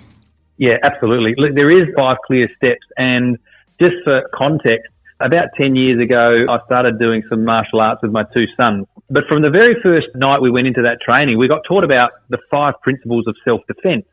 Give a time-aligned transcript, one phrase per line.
[0.57, 1.33] Yeah, absolutely.
[1.53, 2.85] There is five clear steps.
[2.97, 3.39] And
[3.81, 8.23] just for context, about 10 years ago, I started doing some martial arts with my
[8.33, 8.85] two sons.
[9.09, 12.11] But from the very first night we went into that training, we got taught about
[12.29, 14.05] the five principles of self-defense.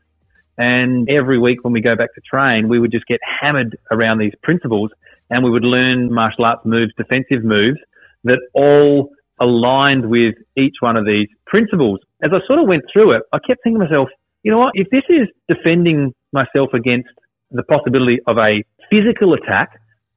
[0.57, 4.17] And every week when we go back to train, we would just get hammered around
[4.17, 4.91] these principles
[5.29, 7.79] and we would learn martial arts moves, defensive moves
[8.23, 11.99] that all aligned with each one of these principles.
[12.21, 14.09] As I sort of went through it, I kept thinking to myself,
[14.43, 14.71] you know what?
[14.73, 17.09] If this is defending myself against
[17.51, 19.69] the possibility of a physical attack,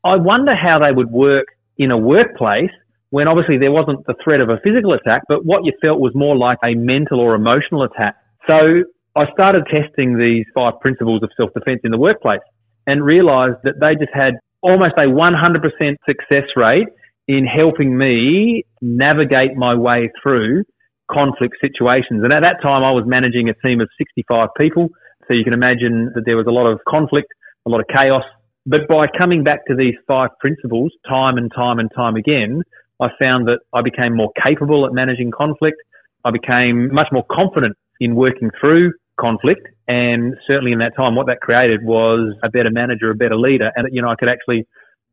[0.05, 1.47] I wonder how they would work
[1.79, 2.71] in a workplace
[3.11, 6.13] when obviously there wasn't the threat of a physical attack, but what you felt was
[6.15, 8.17] more like a mental or emotional attack.
[8.47, 8.85] So
[9.15, 12.41] I started testing these five principles of self-defense in the workplace
[12.87, 16.89] and realized that they just had almost a 100% success rate
[17.29, 20.65] in helping me navigate my way through
[21.11, 22.25] conflict situations.
[22.25, 24.89] And at that time, I was managing a team of 65 people.
[25.29, 27.29] So you can imagine that there was a lot of conflict,
[27.67, 28.25] a lot of chaos,
[28.67, 32.63] but by coming back to these five principles time and time and time again,
[33.01, 35.77] I found that I became more capable at managing conflict.
[36.25, 39.67] I became much more confident in working through conflict.
[39.89, 43.73] And certainly in that time, what that created was a better manager, a better leader.
[43.75, 44.67] And, you know, I could actually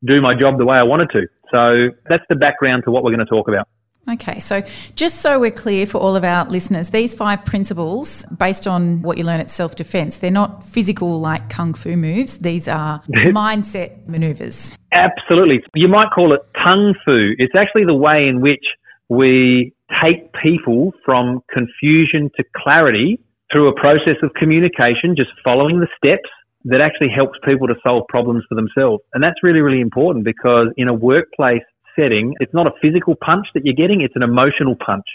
[0.06, 1.28] do my job the way I wanted to.
[1.52, 3.68] So that's the background to what we're going to talk about.
[4.10, 4.64] Okay, so
[4.96, 9.18] just so we're clear for all of our listeners, these five principles, based on what
[9.18, 12.40] you learn at self defense, they're not physical like kung fu moves.
[12.40, 14.76] These are mindset maneuvers.
[14.92, 15.64] Absolutely.
[15.76, 17.34] You might call it kung fu.
[17.38, 18.66] It's actually the way in which
[19.10, 23.20] we take people from confusion to clarity
[23.52, 26.30] through a process of communication, just following the steps
[26.66, 29.04] that actually helps people to solve problems for themselves.
[29.14, 31.64] And that's really, really important because in a workplace
[32.00, 35.06] setting, it's not a physical punch that you're getting, it's an emotional punch.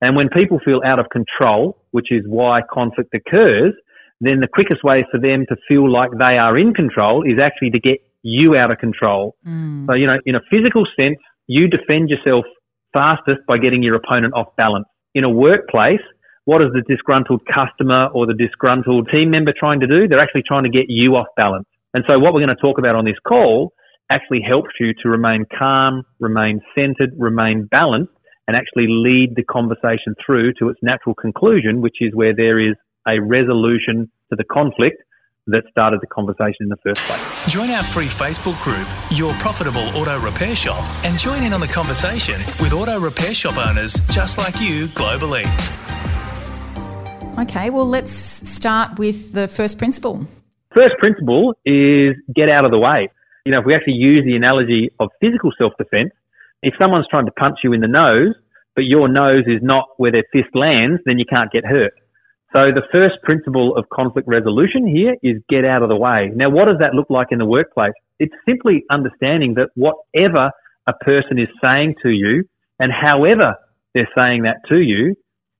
[0.00, 3.72] And when people feel out of control, which is why conflict occurs,
[4.20, 7.70] then the quickest way for them to feel like they are in control is actually
[7.70, 9.36] to get you out of control.
[9.46, 9.86] Mm.
[9.86, 12.44] So, you know, in a physical sense, you defend yourself
[12.92, 14.86] fastest by getting your opponent off balance.
[15.14, 16.04] In a workplace,
[16.44, 20.08] what is the disgruntled customer or the disgruntled team member trying to do?
[20.08, 21.66] They're actually trying to get you off balance.
[21.92, 23.72] And so what we're going to talk about on this call
[24.10, 28.12] actually helps you to remain calm, remain centered, remain balanced,
[28.46, 32.76] and actually lead the conversation through to its natural conclusion, which is where there is
[33.08, 35.02] a resolution to the conflict
[35.46, 37.52] that started the conversation in the first place.
[37.52, 41.66] Join our free Facebook group, Your Profitable Auto Repair Shop, and join in on the
[41.66, 45.44] conversation with auto repair shop owners just like you globally.
[47.38, 50.26] Okay, well, let's start with the first principle.
[50.72, 53.10] First principle is get out of the way
[53.44, 56.12] you know, if we actually use the analogy of physical self-defense,
[56.62, 58.34] if someone's trying to punch you in the nose,
[58.74, 61.92] but your nose is not where their fist lands, then you can't get hurt.
[62.52, 66.30] So the first principle of conflict resolution here is get out of the way.
[66.34, 67.92] Now, what does that look like in the workplace?
[68.18, 70.50] It's simply understanding that whatever
[70.86, 72.44] a person is saying to you
[72.78, 73.56] and however
[73.92, 75.16] they're saying that to you,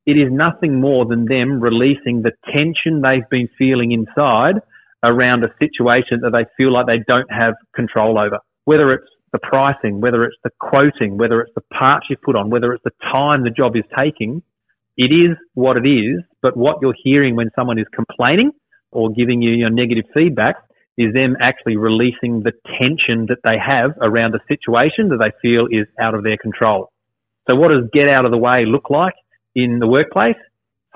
[0.06, 4.60] it is nothing more than them releasing the tension they've been feeling inside
[5.04, 8.38] around a situation that they feel like they don't have control over.
[8.64, 12.50] Whether it's the pricing, whether it's the quoting, whether it's the parts you put on,
[12.50, 14.42] whether it's the time the job is taking,
[14.96, 16.22] it is what it is.
[16.42, 18.52] But what you're hearing when someone is complaining
[18.92, 20.56] or giving you your negative feedback
[20.96, 25.66] is them actually releasing the tension that they have around a situation that they feel
[25.66, 26.90] is out of their control.
[27.50, 29.14] So what does get out of the way look like
[29.54, 30.36] in the workplace?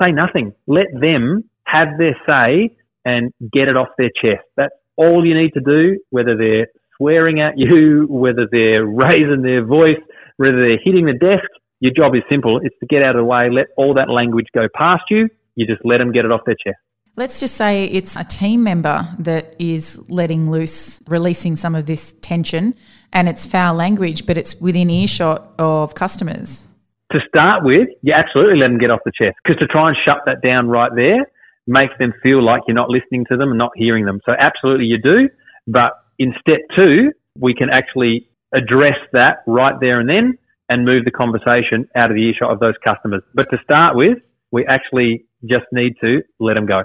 [0.02, 0.52] say nothing.
[0.66, 4.45] Let them have their say and get it off their chest.
[4.56, 6.67] That's all you need to do, whether they're
[6.97, 10.00] swearing at you, whether they're raising their voice,
[10.37, 11.49] whether they're hitting the desk.
[11.81, 12.59] Your job is simple.
[12.62, 15.29] It's to get out of the way, let all that language go past you.
[15.55, 16.79] You just let them get it off their chest.
[17.17, 22.15] Let's just say it's a team member that is letting loose, releasing some of this
[22.21, 22.75] tension,
[23.12, 26.69] and it's foul language, but it's within earshot of customers.
[27.12, 29.97] To start with, you absolutely let them get off the chest because to try and
[30.06, 31.27] shut that down right there
[31.69, 34.20] makes them feel like you're not listening to them and not hearing them.
[34.25, 35.29] So absolutely you do.
[35.67, 40.38] But in step two, we can actually address that right there and then
[40.70, 43.23] and move the conversation out of the earshot of those customers.
[43.35, 44.19] But to start with,
[44.50, 46.82] we actually just need to let them go.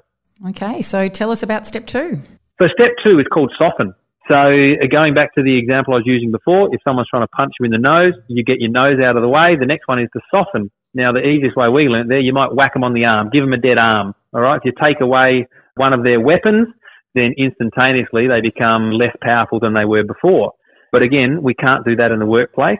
[0.49, 2.19] Okay, so tell us about step two.
[2.61, 3.93] So step two is called soften.
[4.29, 7.27] So uh, going back to the example I was using before, if someone's trying to
[7.27, 9.55] punch you in the nose, you get your nose out of the way.
[9.59, 10.71] The next one is to soften.
[10.93, 13.43] Now the easiest way we learned there, you might whack them on the arm, give
[13.43, 14.13] them a dead arm.
[14.33, 14.59] All right.
[14.63, 16.67] If you take away one of their weapons,
[17.15, 20.53] then instantaneously they become less powerful than they were before.
[20.91, 22.79] But again, we can't do that in the workplace.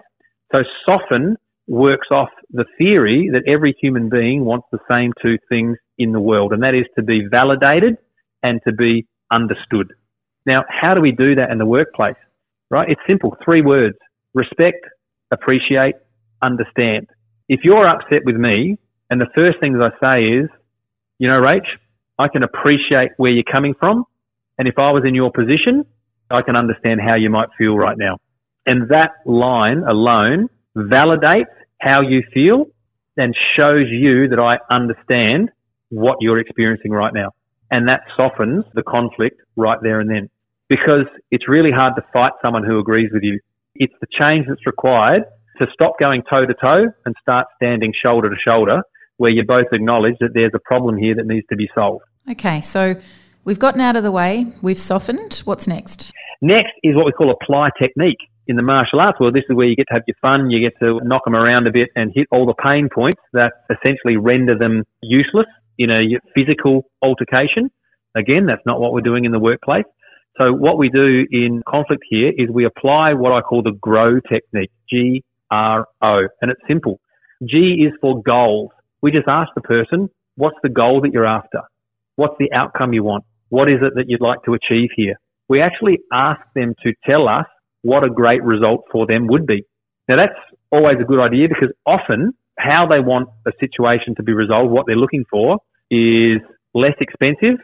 [0.52, 1.36] So soften
[1.68, 6.20] works off the theory that every human being wants the same two things in the
[6.20, 7.98] world, and that is to be validated
[8.42, 9.94] and to be understood.
[10.46, 12.16] Now, how do we do that in the workplace?
[12.70, 12.90] Right?
[12.90, 13.36] It's simple.
[13.46, 13.96] Three words.
[14.34, 14.86] Respect,
[15.32, 15.96] appreciate,
[16.42, 17.08] understand.
[17.48, 18.78] If you're upset with me
[19.10, 20.50] and the first things I say is,
[21.24, 21.64] you know, Rach,
[22.20, 24.04] I can appreciate where you're coming from.
[24.58, 25.86] And if I was in your position,
[26.30, 28.18] I can understand how you might feel right now.
[28.66, 32.66] And that line alone validates how you feel
[33.16, 35.50] and shows you that I understand
[35.88, 37.30] what you're experiencing right now.
[37.72, 40.30] And that softens the conflict right there and then.
[40.68, 43.40] Because it's really hard to fight someone who agrees with you.
[43.76, 45.24] It's the change that's required
[45.60, 48.82] to stop going toe to toe and start standing shoulder to shoulder
[49.24, 52.04] where you both acknowledge that there's a problem here that needs to be solved.
[52.30, 52.94] Okay, so
[53.46, 55.42] we've gotten out of the way, we've softened.
[55.46, 56.12] What's next?
[56.42, 58.20] Next is what we call apply technique.
[58.48, 60.60] In the martial arts world, this is where you get to have your fun, you
[60.60, 64.18] get to knock them around a bit and hit all the pain points that essentially
[64.18, 65.48] render them useless
[65.78, 67.72] in a physical altercation.
[68.18, 69.86] Again, that's not what we're doing in the workplace.
[70.38, 74.20] So what we do in conflict here is we apply what I call the GROW
[74.30, 77.00] technique, G-R-O, and it's simple.
[77.46, 78.72] G is for goals.
[79.04, 81.60] We just ask the person, what's the goal that you're after?
[82.16, 83.26] What's the outcome you want?
[83.50, 85.16] What is it that you'd like to achieve here?
[85.50, 87.46] We actually ask them to tell us
[87.82, 89.66] what a great result for them would be.
[90.08, 90.40] Now that's
[90.72, 94.86] always a good idea because often how they want a situation to be resolved, what
[94.88, 95.58] they're looking for
[95.92, 96.40] is
[96.74, 97.60] less expensive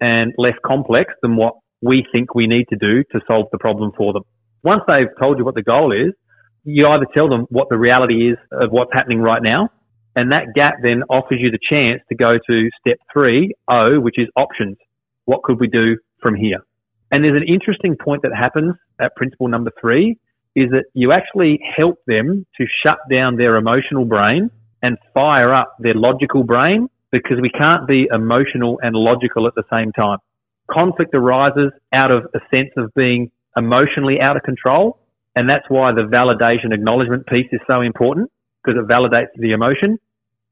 [0.00, 3.90] and less complex than what we think we need to do to solve the problem
[3.96, 4.22] for them.
[4.62, 6.14] Once they've told you what the goal is,
[6.62, 9.68] you either tell them what the reality is of what's happening right now,
[10.16, 14.18] and that gap then offers you the chance to go to step three, O, which
[14.18, 14.76] is options.
[15.24, 16.58] What could we do from here?
[17.10, 20.18] And there's an interesting point that happens at principle number three
[20.56, 24.50] is that you actually help them to shut down their emotional brain
[24.82, 29.64] and fire up their logical brain because we can't be emotional and logical at the
[29.72, 30.18] same time.
[30.70, 34.98] Conflict arises out of a sense of being emotionally out of control.
[35.36, 38.30] And that's why the validation acknowledgement piece is so important
[38.62, 39.98] because it validates the emotion.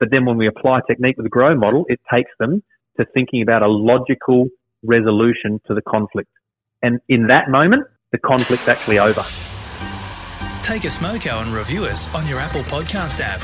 [0.03, 2.61] But then when we apply technique with the GROW model, it takes them
[2.99, 4.49] to thinking about a logical
[4.83, 6.29] resolution to the conflict.
[6.83, 9.23] And in that moment, the conflict's actually over.
[10.61, 13.43] Take a smoko and review us on your Apple Podcast app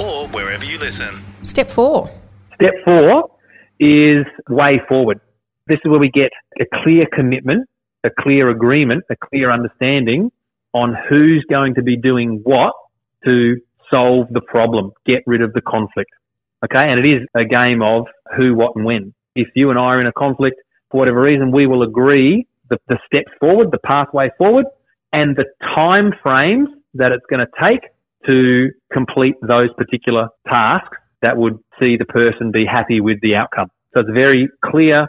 [0.00, 1.24] or wherever you listen.
[1.44, 2.10] Step four.
[2.56, 3.30] Step four
[3.78, 5.20] is way forward.
[5.68, 7.68] This is where we get a clear commitment,
[8.02, 10.32] a clear agreement, a clear understanding
[10.74, 12.72] on who's going to be doing what
[13.24, 13.60] to
[13.92, 16.10] solve the problem, get rid of the conflict.
[16.64, 16.84] Okay.
[16.84, 18.06] And it is a game of
[18.36, 19.14] who, what and when.
[19.34, 20.56] If you and I are in a conflict,
[20.90, 24.66] for whatever reason, we will agree the, the steps forward, the pathway forward
[25.12, 25.44] and the
[25.74, 27.90] time frames that it's going to take
[28.26, 33.68] to complete those particular tasks that would see the person be happy with the outcome.
[33.94, 35.08] So it's very clear,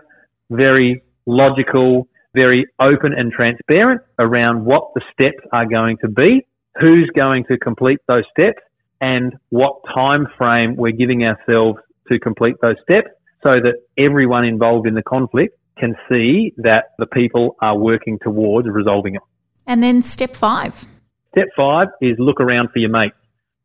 [0.49, 6.45] very logical, very open and transparent around what the steps are going to be,
[6.79, 8.61] who's going to complete those steps,
[9.01, 13.09] and what time frame we're giving ourselves to complete those steps
[13.43, 18.67] so that everyone involved in the conflict can see that the people are working towards
[18.69, 19.21] resolving it.
[19.65, 20.85] And then step five.
[21.31, 23.15] Step five is look around for your mates.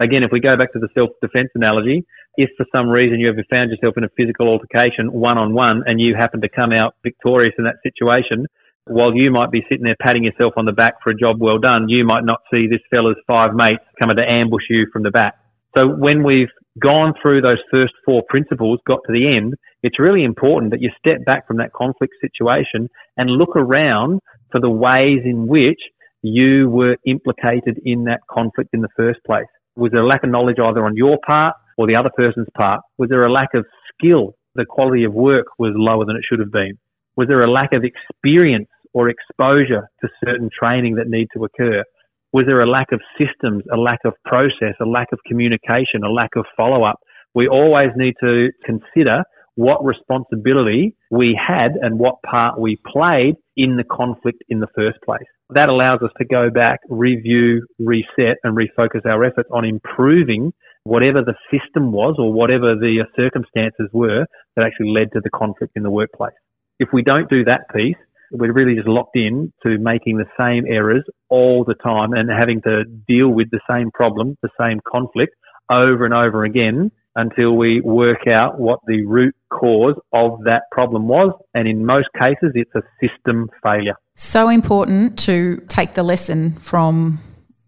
[0.01, 2.05] Again, if we go back to the self-defense analogy,
[2.37, 5.83] if for some reason you ever found yourself in a physical altercation one on one
[5.87, 8.47] and you happen to come out victorious in that situation,
[8.87, 11.59] while you might be sitting there patting yourself on the back for a job well
[11.59, 15.11] done, you might not see this fella's five mates coming to ambush you from the
[15.11, 15.35] back.
[15.77, 16.49] So when we've
[16.81, 20.91] gone through those first four principles, got to the end, it's really important that you
[20.99, 24.21] step back from that conflict situation and look around
[24.53, 25.81] for the ways in which
[26.23, 29.47] you were implicated in that conflict in the first place.
[29.77, 32.81] Was there a lack of knowledge either on your part or the other person's part?
[32.99, 34.35] Was there a lack of skill?
[34.55, 36.79] The quality of work was lower than it should have been.
[37.17, 41.85] Was there a lack of experience or exposure to certain training that need to occur?
[42.33, 46.11] Was there a lack of systems, a lack of process, a lack of communication, a
[46.11, 46.99] lack of follow up?
[47.35, 49.23] We always need to consider
[49.55, 54.97] what responsibility we had and what part we played in the conflict in the first
[55.05, 55.29] place.
[55.51, 61.21] That allows us to go back, review, reset and refocus our efforts on improving whatever
[61.21, 64.25] the system was or whatever the circumstances were
[64.57, 66.33] that actually led to the conflict in the workplace.
[66.79, 67.97] If we don't do that piece,
[68.33, 72.63] we're really just locked in to making the same errors all the time and having
[72.63, 75.35] to deal with the same problem, the same conflict
[75.71, 81.09] over and over again until we work out what the root cause of that problem
[81.09, 81.33] was.
[81.55, 83.95] And in most cases, it's a system failure.
[84.17, 87.19] So important to take the lesson from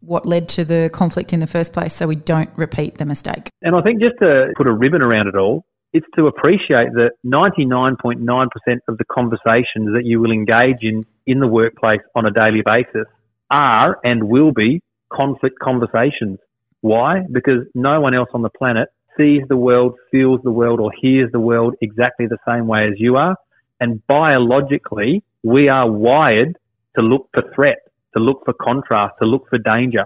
[0.00, 3.50] what led to the conflict in the first place so we don't repeat the mistake.
[3.62, 7.12] And I think just to put a ribbon around it all, it's to appreciate that
[7.24, 8.48] 99.9%
[8.88, 13.06] of the conversations that you will engage in in the workplace on a daily basis
[13.50, 16.38] are and will be conflict conversations.
[16.80, 17.22] Why?
[17.32, 21.30] Because no one else on the planet sees the world, feels the world, or hears
[21.32, 23.36] the world exactly the same way as you are.
[23.80, 26.56] And biologically, we are wired
[26.96, 27.78] to look for threat,
[28.16, 30.04] to look for contrast, to look for danger.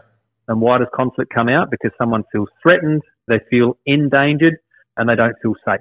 [0.48, 1.70] And why does conflict come out?
[1.70, 4.56] Because someone feels threatened, they feel endangered,
[4.96, 5.80] and they don't feel safe.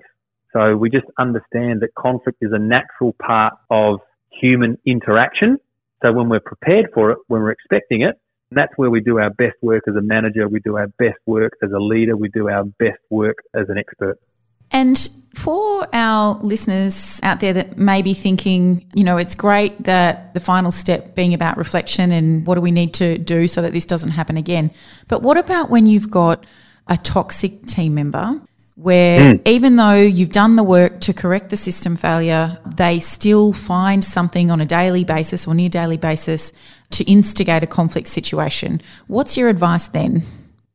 [0.53, 3.99] So we just understand that conflict is a natural part of
[4.31, 5.57] human interaction.
[6.03, 8.15] So when we're prepared for it, when we're expecting it,
[8.51, 11.53] that's where we do our best work as a manager, we do our best work
[11.63, 14.19] as a leader, we do our best work as an expert.
[14.73, 14.97] And
[15.35, 20.39] for our listeners out there that may be thinking, you know, it's great that the
[20.39, 23.85] final step being about reflection and what do we need to do so that this
[23.85, 24.71] doesn't happen again.
[25.07, 26.45] But what about when you've got
[26.87, 28.41] a toxic team member
[28.81, 29.47] where mm.
[29.47, 34.49] even though you've done the work to correct the system failure, they still find something
[34.49, 36.51] on a daily basis or near daily basis
[36.89, 38.81] to instigate a conflict situation.
[39.07, 40.23] What's your advice then?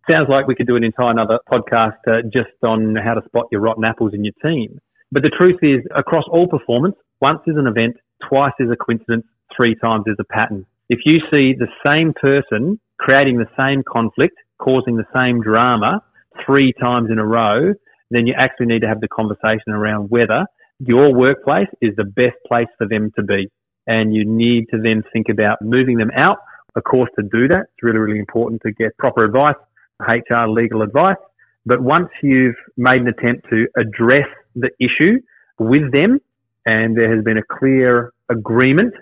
[0.09, 3.47] Sounds like we could do an entire another podcast uh, just on how to spot
[3.51, 4.79] your rotten apples in your team.
[5.11, 7.97] But the truth is, across all performance, once is an event,
[8.29, 10.65] twice is a coincidence, three times is a pattern.
[10.89, 16.03] If you see the same person creating the same conflict, causing the same drama
[16.47, 17.75] three times in a row,
[18.11, 20.47] then you actually need to have the conversation around whether
[20.79, 23.51] your workplace is the best place for them to be.
[23.87, 26.39] And you need to then think about moving them out.
[26.75, 29.55] Of course, to do that, it's really, really important to get proper advice,
[30.01, 31.17] HR legal advice.
[31.65, 35.21] But once you've made an attempt to address the issue
[35.59, 36.21] with them
[36.65, 38.95] and there has been a clear agreement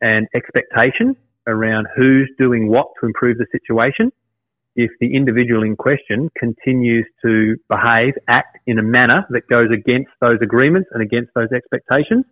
[0.00, 4.10] and expectation around who's doing what to improve the situation,
[4.76, 10.10] if the individual in question continues to behave, act in a manner that goes against
[10.20, 12.24] those agreements and against those expectations,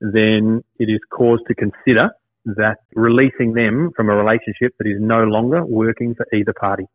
[0.00, 2.10] then it is cause to consider
[2.44, 6.86] that releasing them from a relationship that is no longer working for either party.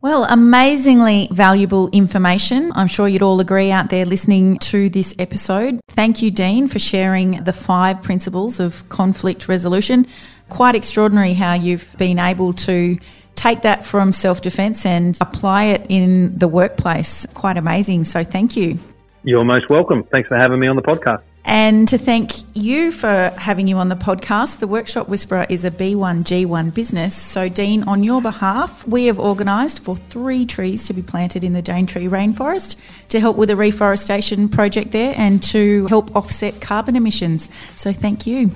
[0.00, 2.72] Well, amazingly valuable information.
[2.74, 5.80] I'm sure you'd all agree out there listening to this episode.
[5.88, 10.08] Thank you, Dean, for sharing the five principles of conflict resolution.
[10.48, 12.98] Quite extraordinary how you've been able to
[13.34, 17.26] take that from self defense and apply it in the workplace.
[17.34, 18.04] Quite amazing.
[18.04, 18.78] So thank you.
[19.24, 20.02] You're most welcome.
[20.04, 21.22] Thanks for having me on the podcast.
[21.44, 24.60] And to thank you for having you on the podcast.
[24.60, 27.16] The Workshop Whisperer is a B1G1 business.
[27.16, 31.52] So, Dean, on your behalf, we have organised for three trees to be planted in
[31.52, 32.76] the Daintree rainforest
[33.08, 37.50] to help with a reforestation project there and to help offset carbon emissions.
[37.74, 38.50] So, thank you.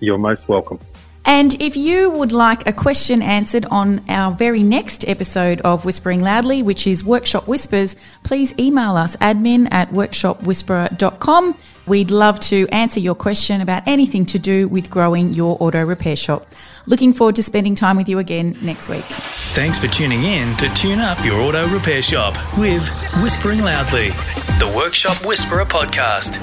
[0.00, 0.80] You're most welcome.
[1.28, 6.20] And if you would like a question answered on our very next episode of Whispering
[6.20, 11.54] Loudly, which is Workshop Whispers, please email us admin at workshopwhisperer.com.
[11.86, 16.16] We'd love to answer your question about anything to do with growing your auto repair
[16.16, 16.46] shop.
[16.86, 19.04] Looking forward to spending time with you again next week.
[19.04, 22.88] Thanks for tuning in to Tune Up Your Auto Repair Shop with
[23.22, 24.08] Whispering Loudly,
[24.58, 26.42] the Workshop Whisperer podcast.